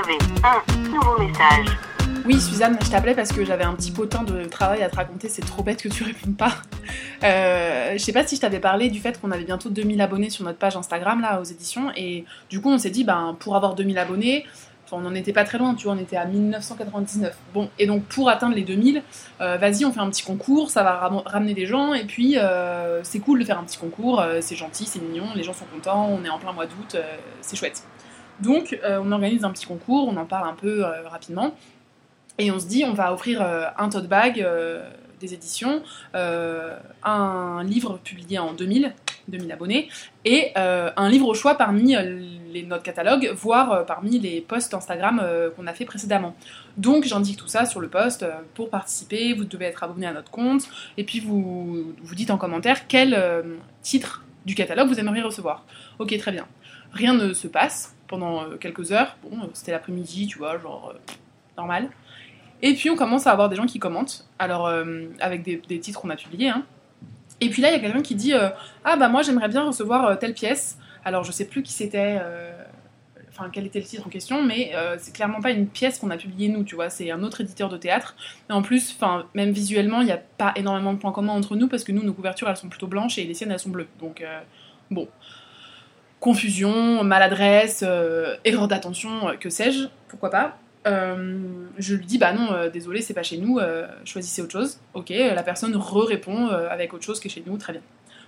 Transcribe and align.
un 0.00 0.88
nouveau 0.88 1.18
message. 1.18 1.76
Oui, 2.24 2.40
Suzanne, 2.40 2.78
je 2.82 2.90
t'appelais 2.90 3.14
parce 3.14 3.32
que 3.32 3.44
j'avais 3.44 3.64
un 3.64 3.74
petit 3.74 3.90
potin 3.90 4.22
de 4.22 4.44
travail 4.44 4.82
à 4.82 4.88
te 4.88 4.96
raconter. 4.96 5.28
C'est 5.28 5.44
trop 5.44 5.62
bête 5.62 5.82
que 5.82 5.88
tu 5.88 6.04
répondes 6.04 6.36
pas. 6.36 6.54
Euh, 7.22 7.92
je 7.92 7.98
sais 7.98 8.12
pas 8.12 8.26
si 8.26 8.36
je 8.36 8.40
t'avais 8.40 8.60
parlé 8.60 8.88
du 8.88 8.98
fait 8.98 9.20
qu'on 9.20 9.30
avait 9.30 9.44
bientôt 9.44 9.68
2000 9.68 10.00
abonnés 10.00 10.30
sur 10.30 10.44
notre 10.44 10.58
page 10.58 10.76
Instagram, 10.76 11.20
là, 11.20 11.40
aux 11.40 11.44
éditions. 11.44 11.92
Et 11.96 12.24
du 12.48 12.62
coup, 12.62 12.70
on 12.70 12.78
s'est 12.78 12.90
dit, 12.90 13.04
ben, 13.04 13.36
pour 13.38 13.56
avoir 13.56 13.74
2000 13.74 13.98
abonnés, 13.98 14.46
on 14.92 15.00
n'en 15.00 15.14
était 15.14 15.34
pas 15.34 15.44
très 15.44 15.58
loin, 15.58 15.74
tu 15.74 15.84
vois, 15.84 15.92
on 15.92 15.98
était 15.98 16.16
à 16.16 16.24
1999. 16.24 17.36
Bon, 17.52 17.68
et 17.78 17.86
donc 17.86 18.02
pour 18.04 18.28
atteindre 18.28 18.56
les 18.56 18.62
2000, 18.62 19.02
euh, 19.40 19.56
vas-y, 19.56 19.84
on 19.84 19.92
fait 19.92 20.00
un 20.00 20.10
petit 20.10 20.24
concours, 20.24 20.70
ça 20.70 20.82
va 20.82 21.10
ramener 21.26 21.54
des 21.54 21.66
gens, 21.66 21.94
et 21.94 22.04
puis 22.04 22.36
euh, 22.38 23.00
c'est 23.04 23.20
cool 23.20 23.38
de 23.38 23.44
faire 23.44 23.58
un 23.58 23.62
petit 23.62 23.78
concours, 23.78 24.20
c'est 24.40 24.56
gentil, 24.56 24.86
c'est 24.86 25.00
mignon, 25.00 25.26
les 25.36 25.44
gens 25.44 25.52
sont 25.52 25.66
contents, 25.66 26.08
on 26.08 26.24
est 26.24 26.28
en 26.28 26.40
plein 26.40 26.52
mois 26.52 26.66
d'août, 26.66 26.96
c'est 27.40 27.54
chouette. 27.54 27.84
Donc 28.40 28.78
on 28.84 29.12
organise 29.12 29.44
un 29.44 29.50
petit 29.50 29.66
concours, 29.66 30.08
on 30.08 30.16
en 30.16 30.26
parle 30.26 30.48
un 30.48 30.54
peu 30.54 30.82
rapidement, 31.06 31.54
et 32.38 32.50
on 32.50 32.58
se 32.58 32.66
dit, 32.66 32.84
on 32.84 32.94
va 32.94 33.12
offrir 33.12 33.42
un 33.42 33.88
tote 33.88 34.06
bag 34.06 34.46
des 35.20 35.34
éditions, 35.34 35.82
un 36.14 37.64
livre 37.64 37.98
publié 38.02 38.38
en 38.38 38.52
2000, 38.52 38.94
2000 39.28 39.52
abonnés, 39.52 39.88
et 40.24 40.52
euh, 40.56 40.90
un 40.96 41.08
livre 41.08 41.26
au 41.28 41.34
choix 41.34 41.54
parmi 41.54 41.96
euh, 41.96 42.20
les, 42.52 42.64
notre 42.64 42.82
catalogue, 42.82 43.32
voire 43.34 43.72
euh, 43.72 43.82
parmi 43.84 44.18
les 44.18 44.40
posts 44.40 44.74
Instagram 44.74 45.22
qu'on 45.56 45.66
a 45.66 45.72
fait 45.72 45.84
précédemment. 45.84 46.34
Donc 46.76 47.04
j'indique 47.04 47.36
tout 47.36 47.48
ça 47.48 47.64
sur 47.64 47.80
le 47.80 47.88
post 47.88 48.26
pour 48.54 48.70
participer, 48.70 49.32
vous 49.32 49.44
devez 49.44 49.66
être 49.66 49.82
abonné 49.82 50.06
à 50.06 50.12
notre 50.12 50.30
compte, 50.30 50.62
et 50.96 51.04
puis 51.04 51.20
vous, 51.20 51.94
vous 52.02 52.14
dites 52.14 52.30
en 52.30 52.38
commentaire 52.38 52.86
quel 52.88 53.18
titre 53.82 54.24
du 54.44 54.54
catalogue 54.54 54.88
vous 54.88 54.98
aimeriez 54.98 55.22
recevoir. 55.22 55.64
Ok, 55.98 56.16
très 56.18 56.32
bien. 56.32 56.46
Rien 56.92 57.14
ne 57.14 57.32
se 57.32 57.48
passe 57.48 57.94
pendant 58.08 58.56
quelques 58.58 58.90
heures, 58.92 59.16
bon, 59.22 59.48
c'était 59.52 59.72
l'après-midi, 59.72 60.26
tu 60.26 60.38
vois, 60.38 60.58
genre 60.58 60.94
normal. 61.56 61.90
Et 62.62 62.74
puis 62.74 62.90
on 62.90 62.96
commence 62.96 63.26
à 63.26 63.32
avoir 63.32 63.48
des 63.48 63.56
gens 63.56 63.66
qui 63.66 63.78
commentent, 63.78 64.28
alors 64.38 64.68
avec 65.20 65.42
des, 65.42 65.78
titres 65.78 66.00
qu'on 66.00 66.10
a 66.10 66.16
publiés, 66.16 66.48
hein, 66.48 66.64
et 67.40 67.48
puis 67.48 67.62
là, 67.62 67.70
il 67.70 67.72
y 67.72 67.76
a 67.76 67.80
quelqu'un 67.80 68.02
qui 68.02 68.14
dit 68.14 68.34
euh, 68.34 68.50
Ah, 68.84 68.96
bah 68.96 69.08
moi, 69.08 69.22
j'aimerais 69.22 69.48
bien 69.48 69.64
recevoir 69.64 70.06
euh, 70.06 70.16
telle 70.16 70.34
pièce. 70.34 70.78
Alors, 71.04 71.24
je 71.24 71.32
sais 71.32 71.46
plus 71.46 71.62
qui 71.62 71.72
c'était, 71.72 72.18
euh, 72.20 72.52
enfin, 73.30 73.48
quel 73.50 73.64
était 73.64 73.78
le 73.78 73.86
titre 73.86 74.06
en 74.06 74.10
question, 74.10 74.42
mais 74.42 74.72
c'est 74.98 75.14
clairement 75.14 75.40
pas 75.40 75.50
une 75.50 75.66
pièce 75.66 75.98
qu'on 75.98 76.10
a 76.10 76.18
publiée 76.18 76.48
nous, 76.48 76.62
tu 76.62 76.74
vois. 76.74 76.90
C'est 76.90 77.10
un 77.10 77.22
autre 77.22 77.40
éditeur 77.40 77.70
de 77.70 77.78
théâtre. 77.78 78.14
Et 78.50 78.52
en 78.52 78.60
plus, 78.60 78.94
enfin, 78.94 79.24
même 79.34 79.50
visuellement, 79.50 80.02
il 80.02 80.06
n'y 80.06 80.12
a 80.12 80.18
pas 80.18 80.52
énormément 80.56 80.92
de 80.92 80.98
points 80.98 81.12
communs 81.12 81.32
entre 81.32 81.56
nous 81.56 81.68
parce 81.68 81.84
que 81.84 81.92
nous, 81.92 82.02
nos 82.02 82.12
couvertures, 82.12 82.50
elles 82.50 82.56
sont 82.58 82.68
plutôt 82.68 82.86
blanches 82.86 83.16
et 83.16 83.24
les 83.24 83.32
siennes, 83.32 83.50
elles 83.50 83.58
sont 83.58 83.70
bleues. 83.70 83.88
Donc, 83.98 84.22
bon. 84.90 85.08
Confusion, 86.20 87.02
maladresse, 87.02 87.82
erreur 88.44 88.68
d'attention, 88.68 89.36
que 89.40 89.50
sais-je, 89.50 89.86
pourquoi 90.08 90.30
pas. 90.30 90.58
Euh, 90.86 91.38
je 91.76 91.94
lui 91.94 92.06
dis 92.06 92.16
bah 92.16 92.32
non, 92.32 92.52
euh, 92.52 92.70
désolé, 92.70 93.02
c'est 93.02 93.12
pas 93.12 93.22
chez 93.22 93.36
nous, 93.36 93.58
euh, 93.58 93.86
choisissez 94.04 94.40
autre 94.40 94.52
chose. 94.52 94.78
Ok, 94.94 95.10
la 95.10 95.42
personne 95.42 95.76
re-répond 95.76 96.48
avec 96.48 96.94
autre 96.94 97.04
chose 97.04 97.20
que 97.20 97.28
chez 97.28 97.42
nous, 97.46 97.56
très 97.58 97.72
bien. 97.72 97.82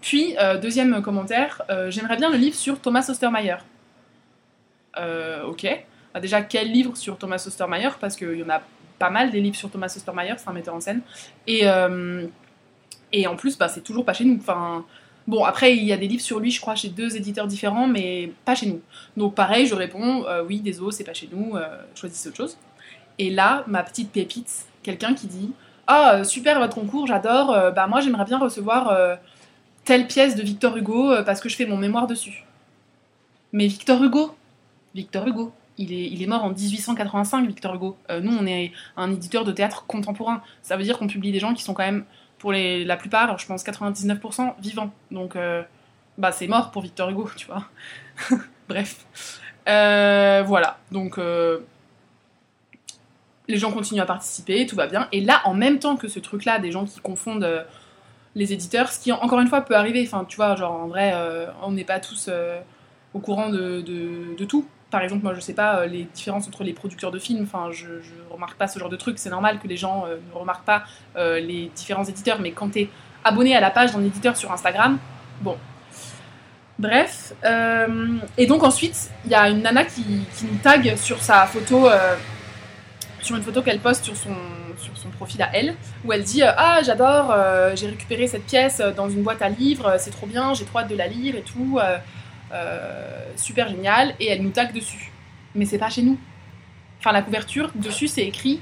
Puis, 0.00 0.36
deuxième 0.60 1.02
commentaire, 1.02 1.62
j'aimerais 1.88 2.16
bien 2.16 2.30
le 2.30 2.36
livre 2.36 2.54
sur 2.54 2.80
Thomas 2.80 3.06
Ostermeyer. 3.08 3.56
ok. 4.96 5.84
Bah, 6.14 6.20
déjà, 6.20 6.42
quel 6.42 6.70
livre 6.70 6.96
sur 6.96 7.18
Thomas 7.18 7.42
Ostermeyer 7.46 7.90
Parce 8.00 8.16
qu'il 8.16 8.38
y 8.38 8.42
en 8.42 8.48
a 8.48 8.62
pas 8.98 9.10
mal 9.10 9.30
des 9.30 9.40
livres 9.40 9.56
sur 9.56 9.70
Thomas 9.70 9.92
Ostermeyer, 9.94 10.34
c'est 10.36 10.48
un 10.48 10.52
metteur 10.52 10.74
en 10.74 10.80
scène. 10.80 11.00
Et, 11.46 11.64
et 13.12 13.26
en 13.26 13.36
plus, 13.36 13.58
bah, 13.58 13.68
c'est 13.68 13.82
toujours 13.82 14.04
pas 14.04 14.12
chez 14.12 14.24
nous. 14.24 14.40
Bon, 15.26 15.44
après, 15.44 15.76
il 15.76 15.84
y 15.84 15.92
a 15.92 15.96
des 15.96 16.06
livres 16.06 16.22
sur 16.22 16.38
lui, 16.38 16.50
je 16.52 16.60
crois, 16.60 16.76
chez 16.76 16.88
deux 16.88 17.16
éditeurs 17.16 17.48
différents, 17.48 17.88
mais 17.88 18.32
pas 18.44 18.54
chez 18.54 18.66
nous. 18.66 18.80
Donc, 19.16 19.34
pareil, 19.34 19.66
je 19.66 19.74
réponds 19.74 20.24
euh, 20.26 20.44
oui, 20.44 20.60
désolé, 20.60 20.92
c'est 20.92 21.04
pas 21.04 21.14
chez 21.14 21.28
nous, 21.32 21.56
euh, 21.56 21.66
choisissez 21.94 22.28
autre 22.28 22.36
chose. 22.36 22.56
Et 23.18 23.30
là, 23.30 23.64
ma 23.66 23.82
petite 23.82 24.12
pépite, 24.12 24.66
quelqu'un 24.84 25.14
qui 25.14 25.26
dit 25.26 25.52
Ah, 25.88 26.22
super 26.22 26.60
votre 26.60 26.74
concours, 26.74 27.06
j'adore, 27.06 27.48
bah 27.74 27.86
moi 27.86 28.00
j'aimerais 28.00 28.26
bien 28.26 28.38
recevoir 28.38 28.94
telle 29.84 30.06
pièce 30.06 30.34
de 30.36 30.42
Victor 30.42 30.76
Hugo 30.76 31.14
parce 31.24 31.40
que 31.40 31.48
je 31.48 31.56
fais 31.56 31.64
mon 31.64 31.78
mémoire 31.78 32.06
dessus. 32.06 32.44
Mais 33.52 33.66
Victor 33.68 34.04
Hugo 34.04 34.36
Victor 34.94 35.26
Hugo 35.26 35.52
il 35.78 35.94
est, 35.94 36.10
il 36.10 36.22
est, 36.22 36.26
mort 36.26 36.44
en 36.44 36.50
1885, 36.50 37.46
Victor 37.46 37.74
Hugo. 37.74 37.96
nous, 38.22 38.36
on 38.36 38.46
est 38.46 38.72
un 38.98 39.10
éditeur 39.10 39.44
de 39.44 39.52
théâtre 39.52 39.86
contemporain. 39.86 40.42
Ça 40.62 40.76
veut 40.76 40.82
dire 40.82 40.98
qu'on 40.98 41.06
publie 41.06 41.32
des 41.32 41.38
gens 41.38 41.54
qui 41.54 41.62
sont 41.62 41.72
quand 41.72 41.84
même 41.84 42.04
pour 42.38 42.52
la 42.52 42.96
plupart, 42.96 43.38
je 43.38 43.46
pense 43.46 43.64
99% 43.64 44.54
vivants. 44.60 44.92
Donc, 45.10 45.36
euh, 45.36 45.62
bah, 46.18 46.32
c'est 46.32 46.46
mort 46.46 46.70
pour 46.70 46.82
Victor 46.82 47.08
Hugo, 47.10 47.30
tu 47.36 47.46
vois. 47.46 47.64
Bref. 48.68 49.04
Euh, 49.68 50.42
voilà. 50.46 50.78
Donc, 50.92 51.18
euh, 51.18 51.60
les 53.48 53.58
gens 53.58 53.72
continuent 53.72 54.00
à 54.00 54.06
participer, 54.06 54.66
tout 54.66 54.76
va 54.76 54.86
bien. 54.86 55.08
Et 55.12 55.20
là, 55.20 55.40
en 55.44 55.54
même 55.54 55.78
temps 55.78 55.96
que 55.96 56.08
ce 56.08 56.18
truc-là, 56.18 56.58
des 56.58 56.72
gens 56.72 56.84
qui 56.84 57.00
confondent 57.00 57.66
les 58.34 58.52
éditeurs, 58.52 58.92
ce 58.92 59.00
qui, 59.00 59.12
encore 59.12 59.40
une 59.40 59.48
fois, 59.48 59.62
peut 59.62 59.76
arriver. 59.76 60.02
Enfin, 60.06 60.24
tu 60.28 60.36
vois, 60.36 60.56
genre, 60.56 60.72
en 60.72 60.88
vrai, 60.88 61.14
on 61.62 61.72
n'est 61.72 61.84
pas 61.84 62.00
tous 62.00 62.28
au 63.14 63.18
courant 63.18 63.48
de, 63.48 64.36
tout 64.48 64.66
par 64.96 65.02
exemple, 65.02 65.24
moi 65.24 65.34
je 65.34 65.40
sais 65.40 65.52
pas 65.52 65.84
les 65.84 66.04
différences 66.04 66.48
entre 66.48 66.64
les 66.64 66.72
producteurs 66.72 67.10
de 67.10 67.18
films, 67.18 67.42
enfin 67.42 67.70
je, 67.70 68.00
je 68.00 68.14
remarque 68.30 68.56
pas 68.56 68.66
ce 68.66 68.78
genre 68.78 68.88
de 68.88 68.96
trucs, 68.96 69.18
c'est 69.18 69.28
normal 69.28 69.58
que 69.58 69.68
les 69.68 69.76
gens 69.76 70.06
ne 70.06 70.38
remarquent 70.38 70.64
pas 70.64 70.84
les 71.16 71.70
différents 71.76 72.04
éditeurs, 72.04 72.40
mais 72.40 72.52
quand 72.52 72.70
tu 72.70 72.88
abonné 73.24 73.54
à 73.54 73.60
la 73.60 73.70
page 73.70 73.92
d'un 73.92 74.02
éditeur 74.02 74.38
sur 74.38 74.50
Instagram, 74.50 74.96
bon. 75.42 75.58
Bref, 76.78 77.34
et 78.38 78.46
donc 78.46 78.62
ensuite 78.62 79.10
il 79.26 79.32
y 79.32 79.34
a 79.34 79.50
une 79.50 79.60
nana 79.60 79.84
qui, 79.84 80.02
qui, 80.34 80.46
nous 80.46 80.56
tag 80.62 80.96
sur 80.96 81.22
sa 81.22 81.44
photo, 81.44 81.90
sur 83.20 83.36
une 83.36 83.42
photo 83.42 83.60
qu'elle 83.60 83.80
poste 83.80 84.02
sur 84.06 84.16
son, 84.16 84.34
sur 84.78 84.96
son 84.96 85.10
profil 85.10 85.42
à 85.42 85.50
elle, 85.52 85.74
où 86.06 86.12
elle 86.14 86.24
dit 86.24 86.42
Ah 86.42 86.80
j'adore, 86.82 87.36
j'ai 87.74 87.88
récupéré 87.88 88.28
cette 88.28 88.46
pièce 88.46 88.80
dans 88.96 89.10
une 89.10 89.22
boîte 89.22 89.42
à 89.42 89.50
livres, 89.50 89.96
c'est 89.98 90.10
trop 90.10 90.26
bien, 90.26 90.54
j'ai 90.54 90.64
trop 90.64 90.78
hâte 90.78 90.88
de 90.88 90.96
la 90.96 91.06
lire 91.06 91.36
et 91.36 91.42
tout. 91.42 91.78
Euh, 92.52 93.32
super 93.36 93.68
génial, 93.68 94.14
et 94.20 94.28
elle 94.28 94.42
nous 94.42 94.50
tag 94.50 94.72
dessus. 94.72 95.10
Mais 95.54 95.64
c'est 95.64 95.78
pas 95.78 95.90
chez 95.90 96.02
nous. 96.02 96.18
Enfin, 96.98 97.12
la 97.12 97.22
couverture, 97.22 97.70
dessus, 97.74 98.08
c'est 98.08 98.24
écrit 98.24 98.60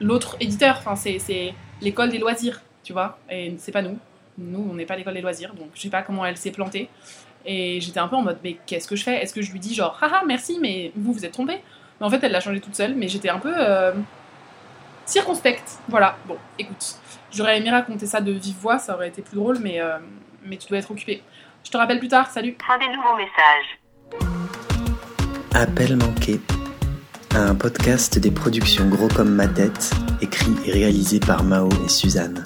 l'autre 0.00 0.36
éditeur. 0.40 0.76
Enfin, 0.78 0.96
c'est 0.96 1.54
l'école 1.80 2.10
des 2.10 2.18
loisirs, 2.18 2.62
tu 2.82 2.92
vois. 2.92 3.18
Et 3.30 3.54
c'est 3.58 3.72
pas 3.72 3.82
nous. 3.82 3.98
Nous, 4.38 4.68
on 4.70 4.74
n'est 4.74 4.86
pas 4.86 4.96
l'école 4.96 5.14
des 5.14 5.22
loisirs, 5.22 5.54
donc 5.54 5.68
je 5.74 5.80
sais 5.80 5.88
pas 5.88 6.02
comment 6.02 6.24
elle 6.24 6.36
s'est 6.36 6.50
plantée. 6.50 6.88
Et 7.46 7.80
j'étais 7.80 8.00
un 8.00 8.08
peu 8.08 8.16
en 8.16 8.22
mode, 8.22 8.38
mais 8.42 8.56
qu'est-ce 8.66 8.88
que 8.88 8.96
je 8.96 9.02
fais? 9.02 9.22
Est-ce 9.22 9.32
que 9.32 9.40
je 9.40 9.52
lui 9.52 9.60
dis 9.60 9.74
genre, 9.74 9.96
haha, 10.02 10.22
merci, 10.26 10.58
mais 10.60 10.92
vous, 10.96 11.12
vous 11.12 11.24
êtes 11.24 11.32
trompé 11.32 11.60
Mais 12.00 12.06
en 12.06 12.10
fait, 12.10 12.22
elle 12.22 12.32
l'a 12.32 12.40
changé 12.40 12.60
toute 12.60 12.74
seule, 12.74 12.94
mais 12.94 13.08
j'étais 13.08 13.28
un 13.28 13.38
peu 13.38 13.52
euh, 13.56 13.92
circonspecte. 15.06 15.78
Voilà, 15.88 16.16
bon, 16.26 16.36
écoute. 16.58 16.96
J'aurais 17.32 17.58
aimé 17.58 17.70
raconter 17.70 18.06
ça 18.06 18.20
de 18.20 18.32
vive 18.32 18.56
voix, 18.56 18.78
ça 18.78 18.94
aurait 18.94 19.08
été 19.08 19.22
plus 19.22 19.36
drôle, 19.36 19.58
mais, 19.58 19.80
euh, 19.80 19.98
mais 20.44 20.56
tu 20.56 20.68
dois 20.68 20.78
être 20.78 20.90
occupé. 20.90 21.22
Je 21.66 21.70
te 21.72 21.76
rappelle 21.78 21.98
plus 21.98 22.06
tard, 22.06 22.30
salut. 22.30 22.56
Fin 22.64 22.78
des 22.78 22.86
nouveaux 22.86 23.16
messages. 23.16 23.80
Appel 25.52 25.96
manqué. 25.96 26.40
Un 27.34 27.56
podcast 27.56 28.20
des 28.20 28.30
productions 28.30 28.88
Gros 28.88 29.08
comme 29.08 29.34
ma 29.34 29.48
tête, 29.48 29.90
écrit 30.20 30.54
et 30.64 30.70
réalisé 30.70 31.18
par 31.18 31.42
Mao 31.42 31.68
et 31.84 31.88
Suzanne. 31.88 32.44